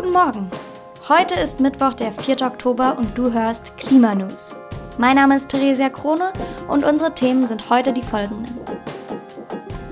Guten 0.00 0.14
Morgen. 0.14 0.50
Heute 1.10 1.34
ist 1.34 1.60
Mittwoch, 1.60 1.92
der 1.92 2.10
4. 2.10 2.40
Oktober 2.40 2.96
und 2.96 3.18
du 3.18 3.34
hörst 3.34 3.76
Klimanews. 3.76 4.56
Mein 4.96 5.16
Name 5.16 5.36
ist 5.36 5.50
Theresia 5.50 5.90
Krone 5.90 6.32
und 6.68 6.84
unsere 6.84 7.12
Themen 7.12 7.44
sind 7.44 7.68
heute 7.68 7.92
die 7.92 8.00
folgenden. 8.00 8.56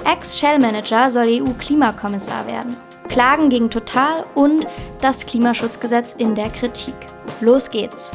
Ex-Shell-Manager 0.06 1.10
soll 1.10 1.26
EU-Klimakommissar 1.28 2.46
werden. 2.46 2.74
Klagen 3.10 3.50
gegen 3.50 3.68
Total 3.68 4.24
und 4.34 4.66
das 5.02 5.26
Klimaschutzgesetz 5.26 6.14
in 6.14 6.34
der 6.34 6.48
Kritik. 6.48 6.96
Los 7.42 7.68
geht's. 7.68 8.12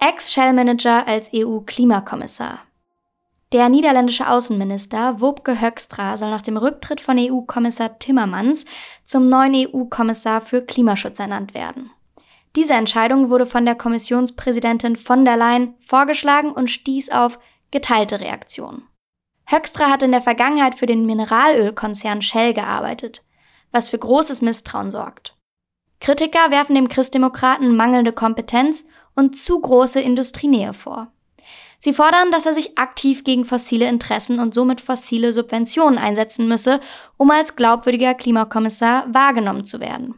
Ex-Shell-Manager 0.00 1.06
als 1.06 1.30
EU-Klimakommissar. 1.34 2.60
Der 3.52 3.68
niederländische 3.68 4.30
Außenminister 4.30 5.20
Wopke 5.20 5.60
Höckstra 5.60 6.16
soll 6.16 6.30
nach 6.30 6.40
dem 6.40 6.56
Rücktritt 6.56 7.02
von 7.02 7.18
EU-Kommissar 7.18 7.98
Timmermans 7.98 8.64
zum 9.04 9.28
neuen 9.28 9.54
EU-Kommissar 9.54 10.40
für 10.40 10.62
Klimaschutz 10.62 11.18
ernannt 11.18 11.52
werden. 11.52 11.90
Diese 12.56 12.72
Entscheidung 12.72 13.28
wurde 13.28 13.44
von 13.44 13.66
der 13.66 13.74
Kommissionspräsidentin 13.74 14.96
von 14.96 15.26
der 15.26 15.36
Leyen 15.36 15.74
vorgeschlagen 15.78 16.50
und 16.50 16.70
stieß 16.70 17.10
auf 17.10 17.38
geteilte 17.70 18.20
Reaktionen. 18.20 18.84
Höckstra 19.44 19.90
hat 19.90 20.02
in 20.02 20.12
der 20.12 20.22
Vergangenheit 20.22 20.74
für 20.74 20.86
den 20.86 21.04
Mineralölkonzern 21.04 22.22
Shell 22.22 22.54
gearbeitet, 22.54 23.22
was 23.70 23.88
für 23.88 23.98
großes 23.98 24.40
Misstrauen 24.40 24.90
sorgt. 24.90 25.36
Kritiker 26.00 26.50
werfen 26.50 26.74
dem 26.74 26.88
Christdemokraten 26.88 27.76
mangelnde 27.76 28.12
Kompetenz 28.12 28.86
und 29.14 29.36
zu 29.36 29.60
große 29.60 30.00
Industrienähe 30.00 30.72
vor. 30.72 31.12
Sie 31.84 31.92
fordern, 31.92 32.30
dass 32.30 32.46
er 32.46 32.54
sich 32.54 32.78
aktiv 32.78 33.24
gegen 33.24 33.44
fossile 33.44 33.88
Interessen 33.88 34.38
und 34.38 34.54
somit 34.54 34.80
fossile 34.80 35.32
Subventionen 35.32 35.98
einsetzen 35.98 36.46
müsse, 36.46 36.80
um 37.16 37.28
als 37.32 37.56
glaubwürdiger 37.56 38.14
Klimakommissar 38.14 39.12
wahrgenommen 39.12 39.64
zu 39.64 39.80
werden. 39.80 40.14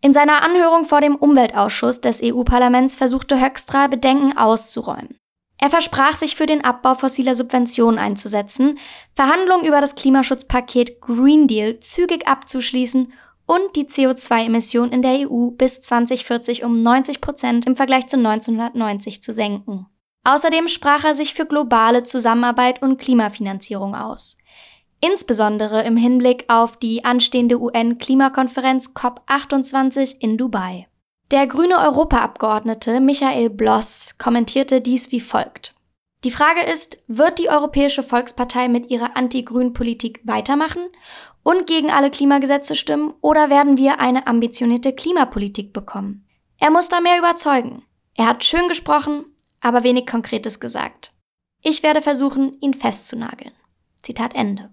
In 0.00 0.12
seiner 0.12 0.44
Anhörung 0.44 0.84
vor 0.84 1.00
dem 1.00 1.16
Umweltausschuss 1.16 2.00
des 2.00 2.20
EU-Parlaments 2.22 2.94
versuchte 2.94 3.40
Höckstra 3.40 3.88
Bedenken 3.88 4.38
auszuräumen. 4.38 5.16
Er 5.58 5.68
versprach 5.68 6.12
sich 6.12 6.36
für 6.36 6.46
den 6.46 6.62
Abbau 6.62 6.94
fossiler 6.94 7.34
Subventionen 7.34 7.98
einzusetzen, 7.98 8.78
Verhandlungen 9.14 9.66
über 9.66 9.80
das 9.80 9.96
Klimaschutzpaket 9.96 11.00
Green 11.00 11.48
Deal 11.48 11.80
zügig 11.80 12.28
abzuschließen 12.28 13.12
und 13.46 13.74
die 13.74 13.86
CO2-Emissionen 13.86 14.92
in 14.92 15.02
der 15.02 15.28
EU 15.28 15.50
bis 15.50 15.82
2040 15.82 16.62
um 16.62 16.84
90 16.84 17.20
Prozent 17.20 17.66
im 17.66 17.74
Vergleich 17.74 18.06
zu 18.06 18.16
1990 18.16 19.24
zu 19.24 19.32
senken. 19.32 19.86
Außerdem 20.24 20.68
sprach 20.68 21.04
er 21.04 21.14
sich 21.14 21.34
für 21.34 21.46
globale 21.46 22.02
Zusammenarbeit 22.02 22.82
und 22.82 22.98
Klimafinanzierung 22.98 23.94
aus. 23.94 24.38
Insbesondere 25.00 25.82
im 25.82 25.98
Hinblick 25.98 26.46
auf 26.48 26.78
die 26.78 27.04
anstehende 27.04 27.60
UN-Klimakonferenz 27.60 28.94
COP28 28.96 30.16
in 30.20 30.38
Dubai. 30.38 30.88
Der 31.30 31.46
grüne 31.46 31.78
Europaabgeordnete 31.78 33.00
Michael 33.00 33.50
Bloss 33.50 34.16
kommentierte 34.18 34.80
dies 34.80 35.12
wie 35.12 35.20
folgt. 35.20 35.74
Die 36.24 36.30
Frage 36.30 36.62
ist, 36.62 37.02
wird 37.06 37.38
die 37.38 37.50
Europäische 37.50 38.02
Volkspartei 38.02 38.68
mit 38.68 38.90
ihrer 38.90 39.14
Anti-Grün-Politik 39.14 40.22
weitermachen 40.24 40.86
und 41.42 41.66
gegen 41.66 41.90
alle 41.90 42.10
Klimagesetze 42.10 42.74
stimmen 42.74 43.12
oder 43.20 43.50
werden 43.50 43.76
wir 43.76 44.00
eine 44.00 44.26
ambitionierte 44.26 44.94
Klimapolitik 44.94 45.74
bekommen? 45.74 46.26
Er 46.58 46.70
muss 46.70 46.88
da 46.88 47.00
mehr 47.00 47.18
überzeugen. 47.18 47.82
Er 48.14 48.26
hat 48.26 48.42
schön 48.42 48.68
gesprochen, 48.68 49.26
aber 49.64 49.82
wenig 49.82 50.06
Konkretes 50.06 50.60
gesagt. 50.60 51.12
Ich 51.62 51.82
werde 51.82 52.02
versuchen, 52.02 52.58
ihn 52.60 52.74
festzunageln. 52.74 53.52
Zitat 54.02 54.34
Ende. 54.34 54.70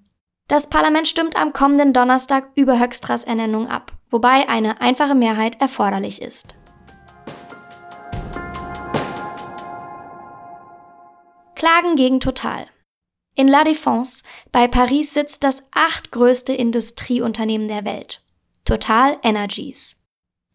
Das 0.50 0.70
Parlament 0.70 1.08
stimmt 1.08 1.38
am 1.38 1.54
kommenden 1.54 1.94
Donnerstag 1.94 2.50
über 2.56 2.78
Höckstras 2.78 3.24
Ernennung 3.24 3.70
ab, 3.70 3.94
wobei 4.10 4.50
eine 4.50 4.82
einfache 4.82 5.16
Mehrheit 5.16 5.62
erforderlich 5.62 6.22
ist. 6.22 6.56
Klagen 11.56 11.96
gegen 11.96 12.20
Total. 12.20 12.66
In 13.36 13.48
La 13.48 13.64
Défense 13.64 14.26
bei 14.52 14.68
Paris 14.68 15.14
sitzt 15.14 15.46
das 15.46 15.70
achtgrößte 15.72 16.52
Industrieunternehmen 16.52 17.70
der 17.70 17.86
Welt, 17.86 18.24
Total 18.66 19.16
Energies. 19.24 20.01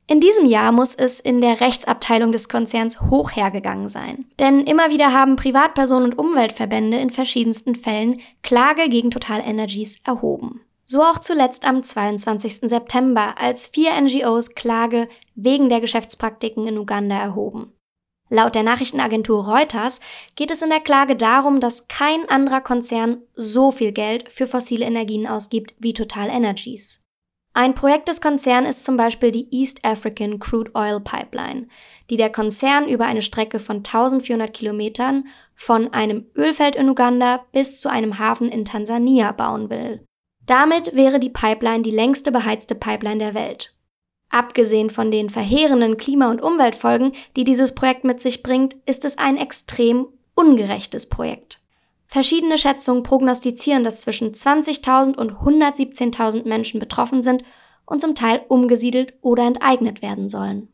In 0.08 0.20
diesem 0.20 0.46
Jahr 0.46 0.70
muss 0.70 0.94
es 0.94 1.18
in 1.18 1.40
der 1.40 1.60
Rechtsabteilung 1.60 2.30
des 2.30 2.48
Konzerns 2.48 3.00
hoch 3.00 3.32
hergegangen 3.32 3.88
sein. 3.88 4.26
Denn 4.38 4.60
immer 4.60 4.90
wieder 4.90 5.12
haben 5.12 5.34
Privatpersonen 5.34 6.12
und 6.12 6.18
Umweltverbände 6.18 6.96
in 6.96 7.10
verschiedensten 7.10 7.74
Fällen 7.74 8.20
Klage 8.42 8.88
gegen 8.88 9.10
Total 9.10 9.40
Energies 9.44 9.98
erhoben. 10.04 10.60
So 10.84 11.02
auch 11.02 11.18
zuletzt 11.18 11.66
am 11.66 11.82
22. 11.82 12.68
September, 12.68 13.34
als 13.40 13.66
vier 13.66 14.00
NGOs 14.00 14.54
Klage 14.54 15.08
wegen 15.34 15.68
der 15.68 15.80
Geschäftspraktiken 15.80 16.68
in 16.68 16.78
Uganda 16.78 17.18
erhoben. 17.18 17.72
Laut 18.28 18.54
der 18.54 18.62
Nachrichtenagentur 18.62 19.48
Reuters 19.48 20.00
geht 20.36 20.52
es 20.52 20.62
in 20.62 20.70
der 20.70 20.80
Klage 20.80 21.16
darum, 21.16 21.58
dass 21.58 21.88
kein 21.88 22.28
anderer 22.28 22.60
Konzern 22.60 23.22
so 23.34 23.72
viel 23.72 23.90
Geld 23.90 24.30
für 24.32 24.46
fossile 24.46 24.84
Energien 24.84 25.26
ausgibt 25.26 25.74
wie 25.80 25.92
Total 25.92 26.28
Energies. 26.28 27.05
Ein 27.56 27.74
Projekt 27.74 28.08
des 28.08 28.20
Konzerns 28.20 28.68
ist 28.68 28.84
zum 28.84 28.98
Beispiel 28.98 29.30
die 29.30 29.48
East 29.50 29.82
African 29.82 30.38
Crude 30.38 30.72
Oil 30.74 31.00
Pipeline, 31.00 31.68
die 32.10 32.18
der 32.18 32.30
Konzern 32.30 32.86
über 32.86 33.06
eine 33.06 33.22
Strecke 33.22 33.60
von 33.60 33.78
1400 33.78 34.52
Kilometern 34.52 35.24
von 35.54 35.90
einem 35.94 36.26
Ölfeld 36.36 36.76
in 36.76 36.90
Uganda 36.90 37.46
bis 37.52 37.80
zu 37.80 37.88
einem 37.88 38.18
Hafen 38.18 38.50
in 38.50 38.66
Tansania 38.66 39.32
bauen 39.32 39.70
will. 39.70 40.04
Damit 40.44 40.94
wäre 40.94 41.18
die 41.18 41.30
Pipeline 41.30 41.80
die 41.80 41.90
längste 41.90 42.30
beheizte 42.30 42.74
Pipeline 42.74 43.20
der 43.20 43.32
Welt. 43.32 43.74
Abgesehen 44.28 44.90
von 44.90 45.10
den 45.10 45.30
verheerenden 45.30 45.96
Klima- 45.96 46.30
und 46.30 46.42
Umweltfolgen, 46.42 47.12
die 47.36 47.44
dieses 47.44 47.74
Projekt 47.74 48.04
mit 48.04 48.20
sich 48.20 48.42
bringt, 48.42 48.76
ist 48.84 49.06
es 49.06 49.16
ein 49.16 49.38
extrem 49.38 50.08
ungerechtes 50.34 51.08
Projekt. 51.08 51.62
Verschiedene 52.06 52.56
Schätzungen 52.56 53.02
prognostizieren, 53.02 53.84
dass 53.84 54.00
zwischen 54.00 54.32
20.000 54.32 55.16
und 55.16 55.32
117.000 55.32 56.46
Menschen 56.46 56.80
betroffen 56.80 57.22
sind 57.22 57.42
und 57.84 58.00
zum 58.00 58.14
Teil 58.14 58.42
umgesiedelt 58.48 59.14
oder 59.22 59.44
enteignet 59.44 60.02
werden 60.02 60.28
sollen. 60.28 60.68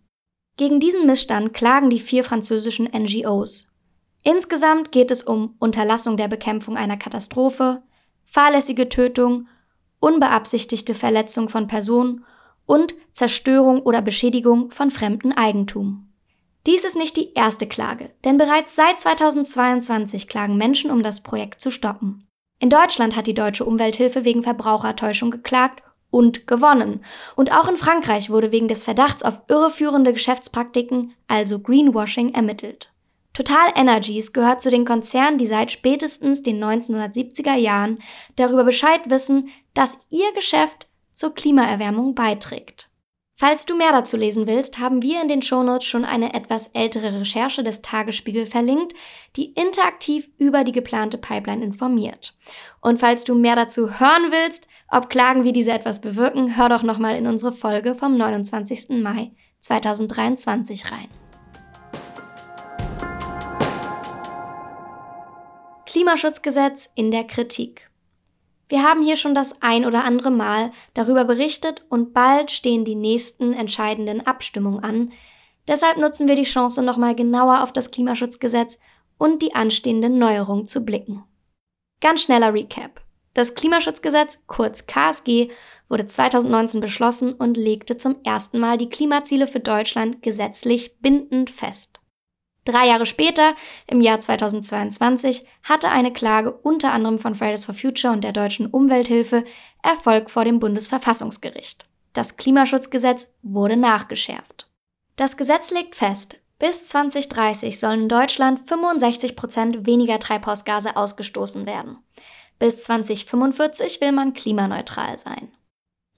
Gegen 0.56 0.80
diesen 0.80 1.06
Missstand 1.06 1.54
klagen 1.54 1.90
die 1.90 2.00
vier 2.00 2.24
französischen 2.24 2.86
NGOs. 2.86 3.74
Insgesamt 4.22 4.92
geht 4.92 5.10
es 5.10 5.22
um 5.22 5.56
Unterlassung 5.58 6.16
der 6.16 6.28
Bekämpfung 6.28 6.76
einer 6.76 6.96
Katastrophe, 6.96 7.82
fahrlässige 8.24 8.88
Tötung, 8.88 9.48
unbeabsichtigte 9.98 10.94
Verletzung 10.94 11.48
von 11.48 11.66
Personen 11.66 12.24
und 12.66 12.94
Zerstörung 13.12 13.80
oder 13.80 14.02
Beschädigung 14.02 14.70
von 14.70 14.90
fremden 14.90 15.32
Eigentum. 15.32 16.11
Dies 16.66 16.84
ist 16.84 16.96
nicht 16.96 17.16
die 17.16 17.32
erste 17.34 17.66
Klage, 17.66 18.10
denn 18.24 18.36
bereits 18.38 18.76
seit 18.76 19.00
2022 19.00 20.28
klagen 20.28 20.56
Menschen, 20.56 20.90
um 20.90 21.02
das 21.02 21.22
Projekt 21.22 21.60
zu 21.60 21.70
stoppen. 21.70 22.28
In 22.60 22.70
Deutschland 22.70 23.16
hat 23.16 23.26
die 23.26 23.34
Deutsche 23.34 23.64
Umwelthilfe 23.64 24.24
wegen 24.24 24.44
Verbrauchertäuschung 24.44 25.32
geklagt 25.32 25.82
und 26.12 26.46
gewonnen. 26.46 27.04
Und 27.34 27.50
auch 27.50 27.68
in 27.68 27.76
Frankreich 27.76 28.30
wurde 28.30 28.52
wegen 28.52 28.68
des 28.68 28.84
Verdachts 28.84 29.24
auf 29.24 29.42
irreführende 29.48 30.12
Geschäftspraktiken, 30.12 31.14
also 31.26 31.58
Greenwashing, 31.58 32.34
ermittelt. 32.34 32.92
Total 33.32 33.72
Energies 33.74 34.32
gehört 34.32 34.60
zu 34.60 34.70
den 34.70 34.84
Konzernen, 34.84 35.38
die 35.38 35.46
seit 35.46 35.72
spätestens 35.72 36.42
den 36.42 36.62
1970er 36.62 37.54
Jahren 37.54 37.98
darüber 38.36 38.62
Bescheid 38.62 39.00
wissen, 39.06 39.48
dass 39.74 40.06
ihr 40.10 40.32
Geschäft 40.34 40.86
zur 41.10 41.34
Klimaerwärmung 41.34 42.14
beiträgt. 42.14 42.91
Falls 43.42 43.66
du 43.66 43.74
mehr 43.74 43.90
dazu 43.90 44.16
lesen 44.16 44.46
willst, 44.46 44.78
haben 44.78 45.02
wir 45.02 45.20
in 45.20 45.26
den 45.26 45.42
Shownotes 45.42 45.84
schon 45.84 46.04
eine 46.04 46.32
etwas 46.32 46.68
ältere 46.74 47.18
Recherche 47.18 47.64
des 47.64 47.82
Tagesspiegel 47.82 48.46
verlinkt, 48.46 48.94
die 49.34 49.46
interaktiv 49.54 50.28
über 50.38 50.62
die 50.62 50.70
geplante 50.70 51.18
Pipeline 51.18 51.64
informiert. 51.64 52.36
Und 52.80 53.00
falls 53.00 53.24
du 53.24 53.34
mehr 53.34 53.56
dazu 53.56 53.98
hören 53.98 54.30
willst, 54.30 54.68
ob 54.86 55.10
Klagen 55.10 55.42
wie 55.42 55.50
diese 55.50 55.72
etwas 55.72 56.00
bewirken, 56.00 56.56
hör 56.56 56.68
doch 56.68 56.84
nochmal 56.84 57.16
in 57.16 57.26
unsere 57.26 57.52
Folge 57.52 57.96
vom 57.96 58.16
29. 58.16 58.90
Mai 59.02 59.32
2023 59.58 60.92
rein. 60.92 61.08
Klimaschutzgesetz 65.86 66.90
in 66.94 67.10
der 67.10 67.24
Kritik. 67.24 67.90
Wir 68.68 68.82
haben 68.82 69.02
hier 69.02 69.16
schon 69.16 69.34
das 69.34 69.60
ein 69.60 69.84
oder 69.84 70.04
andere 70.04 70.30
Mal 70.30 70.70
darüber 70.94 71.24
berichtet 71.24 71.84
und 71.88 72.14
bald 72.14 72.50
stehen 72.50 72.84
die 72.84 72.94
nächsten 72.94 73.52
entscheidenden 73.52 74.26
Abstimmungen 74.26 74.82
an. 74.82 75.12
Deshalb 75.68 75.98
nutzen 75.98 76.26
wir 76.28 76.34
die 76.34 76.42
Chance, 76.42 76.82
nochmal 76.82 77.14
genauer 77.14 77.62
auf 77.62 77.72
das 77.72 77.90
Klimaschutzgesetz 77.90 78.78
und 79.18 79.42
die 79.42 79.54
anstehenden 79.54 80.18
Neuerungen 80.18 80.66
zu 80.66 80.84
blicken. 80.84 81.24
Ganz 82.00 82.22
schneller 82.22 82.52
Recap. 82.52 83.00
Das 83.34 83.54
Klimaschutzgesetz, 83.54 84.40
kurz 84.46 84.86
KSG, 84.86 85.48
wurde 85.88 86.04
2019 86.04 86.80
beschlossen 86.80 87.32
und 87.32 87.56
legte 87.56 87.96
zum 87.96 88.16
ersten 88.24 88.58
Mal 88.58 88.76
die 88.76 88.88
Klimaziele 88.88 89.46
für 89.46 89.60
Deutschland 89.60 90.22
gesetzlich 90.22 90.98
bindend 91.00 91.48
fest. 91.48 92.01
Drei 92.64 92.86
Jahre 92.86 93.06
später, 93.06 93.54
im 93.88 94.00
Jahr 94.00 94.20
2022, 94.20 95.44
hatte 95.64 95.88
eine 95.88 96.12
Klage 96.12 96.52
unter 96.52 96.92
anderem 96.92 97.18
von 97.18 97.34
Fridays 97.34 97.64
for 97.64 97.74
Future 97.74 98.12
und 98.12 98.22
der 98.22 98.32
deutschen 98.32 98.66
Umwelthilfe 98.66 99.44
Erfolg 99.82 100.30
vor 100.30 100.44
dem 100.44 100.60
Bundesverfassungsgericht. 100.60 101.86
Das 102.12 102.36
Klimaschutzgesetz 102.36 103.34
wurde 103.42 103.76
nachgeschärft. 103.76 104.70
Das 105.16 105.36
Gesetz 105.36 105.70
legt 105.72 105.96
fest, 105.96 106.38
bis 106.58 106.86
2030 106.86 107.80
sollen 107.80 108.02
in 108.02 108.08
Deutschland 108.08 108.60
65 108.60 109.34
Prozent 109.34 109.86
weniger 109.86 110.20
Treibhausgase 110.20 110.96
ausgestoßen 110.96 111.66
werden. 111.66 111.98
Bis 112.60 112.84
2045 112.84 114.00
will 114.00 114.12
man 114.12 114.34
klimaneutral 114.34 115.18
sein. 115.18 115.50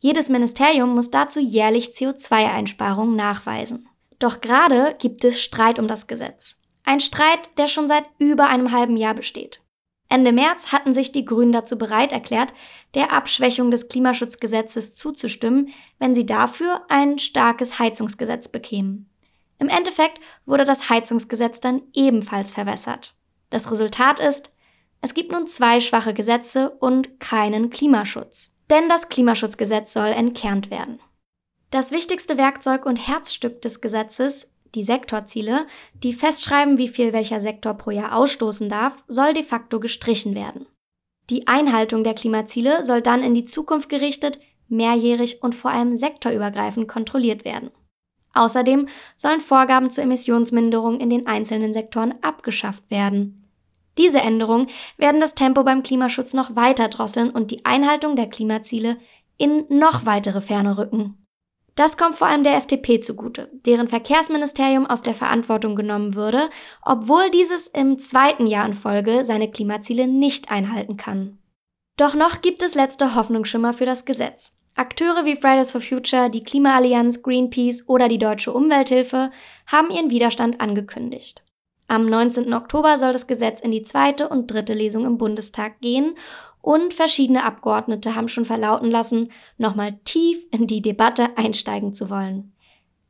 Jedes 0.01 0.29
Ministerium 0.29 0.95
muss 0.95 1.11
dazu 1.11 1.41
jährlich 1.41 1.89
CO2-Einsparungen 1.89 3.17
nachweisen. 3.17 3.89
Doch 4.25 4.41
gerade 4.41 4.97
gibt 4.99 5.23
es 5.23 5.43
Streit 5.43 5.79
um 5.79 5.87
das 5.87 6.07
Gesetz. 6.07 6.63
Ein 6.83 7.01
Streit, 7.01 7.51
der 7.59 7.69
schon 7.69 7.87
seit 7.87 8.07
über 8.19 8.47
einem 8.47 8.73
halben 8.73 8.97
Jahr 8.97 9.13
besteht. 9.13 9.61
Ende 10.09 10.33
März 10.33 10.73
hatten 10.73 10.95
sich 10.95 11.13
die 11.13 11.27
Grünen 11.27 11.53
dazu 11.53 11.77
bereit 11.77 12.11
erklärt, 12.11 12.55
der 12.95 13.13
Abschwächung 13.13 13.71
des 13.71 13.89
Klimaschutzgesetzes 13.89 14.97
zuzustimmen, 14.97 15.75
wenn 15.99 16.15
sie 16.15 16.25
dafür 16.25 16.87
ein 16.89 17.19
starkes 17.19 17.79
Heizungsgesetz 17.79 18.49
bekämen. 18.49 19.11
Im 19.59 19.69
Endeffekt 19.69 20.21
wurde 20.47 20.65
das 20.65 20.89
Heizungsgesetz 20.89 21.61
dann 21.61 21.83
ebenfalls 21.93 22.51
verwässert. 22.51 23.19
Das 23.51 23.71
Resultat 23.71 24.21
ist, 24.21 24.55
es 25.03 25.13
gibt 25.13 25.33
nun 25.33 25.47
zwei 25.47 25.81
schwache 25.81 26.15
Gesetze 26.15 26.71
und 26.71 27.21
keinen 27.21 27.69
Klimaschutz. 27.69 28.59
Denn 28.71 28.89
das 28.89 29.11
Klimaschutzgesetz 29.11 29.93
soll 29.93 30.09
entkernt 30.09 30.71
werden. 30.71 30.99
Das 31.75 31.91
wichtigste 31.91 32.37
Werkzeug 32.37 32.87
und 32.87 33.09
Herzstück 33.09 33.61
des 33.61 33.81
Gesetzes, 33.81 34.55
die 34.77 34.85
Sektorziele, 34.85 35.67
die 36.05 36.13
festschreiben, 36.13 36.79
wie 36.79 36.87
viel 36.87 37.13
welcher 37.13 37.41
Sektor 37.41 37.75
pro 37.75 37.91
Jahr 37.91 38.15
ausstoßen 38.15 38.69
darf, 38.69 39.03
soll 39.09 39.33
de 39.33 39.43
facto 39.43 39.81
gestrichen 39.81 40.37
werden. 40.37 40.67
Die 41.31 41.49
Einhaltung 41.49 42.05
der 42.05 42.15
Klimaziele 42.15 42.85
soll 42.85 43.03
dann 43.03 43.25
in 43.25 43.35
die 43.35 43.43
Zukunft 43.43 43.89
gerichtet, 43.89 44.39
mehrjährig 44.69 45.43
und 45.43 45.57
vor 45.57 45.73
allem 45.73 45.99
sektorübergreifend 45.99 46.87
kontrolliert 46.87 47.45
werden. 47.45 47.73
Außerdem 48.35 48.87
sollen 49.17 49.41
Vorgaben 49.41 49.91
zur 49.91 50.05
Emissionsminderung 50.05 51.01
in 51.01 51.11
den 51.11 51.27
einzelnen 51.27 51.73
Sektoren 51.73 52.15
abgeschafft 52.23 52.89
werden. 52.89 53.51
Diese 53.99 54.21
Änderungen 54.21 54.69
werden 54.97 55.19
das 55.19 55.35
Tempo 55.35 55.65
beim 55.65 55.83
Klimaschutz 55.83 56.35
noch 56.35 56.55
weiter 56.55 56.87
drosseln 56.87 57.31
und 57.31 57.51
die 57.51 57.65
Einhaltung 57.65 58.15
der 58.15 58.31
Klimaziele 58.31 58.97
in 59.39 59.65
noch 59.71 60.07
weitere 60.07 60.41
Ferne 60.41 60.79
rücken. 60.79 61.19
Das 61.77 61.97
kommt 61.97 62.15
vor 62.15 62.29
allem 62.29 62.45
der 62.45 62.57
FDP 62.57 63.01
zugute, 63.01 63.51
deren 63.67 63.89
Verkehrsministerium 63.89 64.87
aus 64.87 65.03
der 65.03 65.15
Verantwortung 65.15 65.75
genommen 65.75 66.15
würde, 66.15 66.49
obwohl 66.83 67.31
dieses 67.31 67.67
im 67.67 67.99
zweiten 67.99 68.47
Jahr 68.47 68.67
in 68.67 68.75
Folge 68.75 69.25
seine 69.25 69.51
Klimaziele 69.51 70.07
nicht 70.07 70.51
einhalten 70.51 70.97
kann. 70.97 71.39
Doch 71.97 72.15
noch 72.15 72.43
gibt 72.43 72.63
es 72.63 72.75
letzte 72.75 73.15
Hoffnungsschimmer 73.15 73.73
für 73.73 73.87
das 73.87 74.05
Gesetz. 74.05 74.59
Akteure 74.77 75.25
wie 75.25 75.37
Fridays 75.37 75.71
for 75.71 75.81
Future, 75.81 76.31
die 76.31 76.43
Klimaallianz, 76.43 77.23
Greenpeace 77.23 77.89
oder 77.89 78.09
die 78.09 78.19
Deutsche 78.19 78.53
Umwelthilfe 78.53 79.31
haben 79.67 79.91
ihren 79.91 80.11
Widerstand 80.11 80.61
angekündigt. 80.61 81.45
Am 81.87 82.07
19. 82.07 82.53
Oktober 82.55 82.99
soll 82.99 83.13
das 83.13 83.27
Gesetz 83.27 83.61
in 83.61 83.71
die 83.71 83.83
zweite 83.83 84.29
und 84.29 84.51
dritte 84.51 84.75
Lesung 84.75 85.05
im 85.05 85.19
Bundestag 85.19 85.81
gehen 85.81 86.17
und 86.65 86.95
verschiedene 86.95 87.45
Abgeordnete 87.45 88.15
haben 88.15 88.29
schon 88.29 88.47
verlauten 88.47 88.91
lassen, 88.91 89.31
nochmal 89.59 89.99
tief 90.05 90.47
in 90.51 90.67
die 90.67 90.81
Debatte 90.81 91.37
einsteigen 91.37 91.93
zu 91.93 92.09
wollen. 92.09 92.55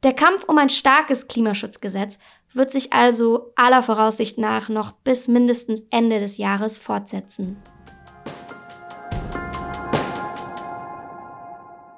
Der 0.03 0.13
Kampf 0.13 0.45
um 0.49 0.59
ein 0.59 0.69
starkes 0.69 1.29
Klimaschutzgesetz 1.29 2.19
wird 2.53 2.73
sich 2.73 2.93
also 2.93 3.53
aller 3.55 3.85
Voraussicht 3.85 4.39
nach 4.39 4.69
noch 4.69 4.91
bis 4.91 5.29
mindestens 5.29 5.85
Ende 5.91 6.19
des 6.19 6.37
Jahres 6.37 6.79
fortsetzen. 6.79 7.57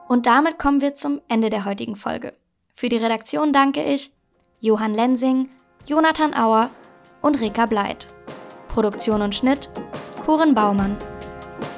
Und 0.09 0.27
damit 0.27 0.59
kommen 0.59 0.83
wir 0.83 0.93
zum 0.93 1.23
Ende 1.27 1.49
der 1.49 1.65
heutigen 1.65 1.97
Folge. 1.97 2.35
Für 2.75 2.91
die 2.91 2.99
Redaktion 2.99 3.55
danke 3.55 3.83
ich 3.83 4.13
Johann 4.61 4.93
Lensing, 4.93 5.49
Jonathan 5.87 6.35
Auer 6.35 6.69
und 7.23 7.41
Rika 7.41 7.65
Bleit. 7.65 8.09
Produktion 8.69 9.23
und 9.23 9.35
Schnitt 9.35 9.71
Corinne 10.27 10.53
Baumann. 10.53 10.97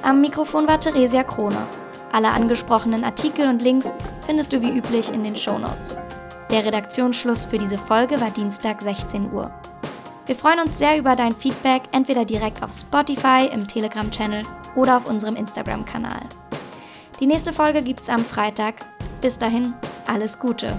Am 0.02 0.20
Mikrofon 0.20 0.66
war 0.68 0.80
Theresia 0.80 1.22
Kroner. 1.22 1.66
Alle 2.12 2.30
angesprochenen 2.30 3.04
Artikel 3.04 3.48
und 3.48 3.62
Links 3.62 3.92
findest 4.24 4.52
du 4.52 4.62
wie 4.62 4.70
üblich 4.70 5.12
in 5.12 5.24
den 5.24 5.36
Shownotes. 5.36 5.98
Der 6.50 6.64
Redaktionsschluss 6.64 7.44
für 7.44 7.58
diese 7.58 7.78
Folge 7.78 8.20
war 8.20 8.30
Dienstag 8.30 8.80
16 8.80 9.32
Uhr. 9.32 9.50
Wir 10.26 10.36
freuen 10.36 10.60
uns 10.60 10.78
sehr 10.78 10.98
über 10.98 11.16
dein 11.16 11.32
Feedback, 11.32 11.82
entweder 11.92 12.24
direkt 12.24 12.62
auf 12.62 12.72
Spotify, 12.72 13.48
im 13.52 13.66
Telegram-Channel 13.66 14.44
oder 14.76 14.96
auf 14.96 15.08
unserem 15.08 15.36
Instagram-Kanal. 15.36 16.20
Die 17.20 17.26
nächste 17.26 17.52
Folge 17.52 17.82
gibt's 17.82 18.08
am 18.08 18.24
Freitag. 18.24 18.74
Bis 19.20 19.38
dahin, 19.38 19.74
alles 20.06 20.38
Gute. 20.38 20.76